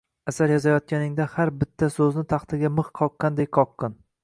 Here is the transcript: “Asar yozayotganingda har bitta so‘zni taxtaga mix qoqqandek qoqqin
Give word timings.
“Asar 0.29 0.53
yozayotganingda 0.53 1.27
har 1.35 1.51
bitta 1.59 1.91
so‘zni 1.97 2.25
taxtaga 2.33 2.73
mix 2.81 2.91
qoqqandek 3.03 3.55
qoqqin 3.61 3.99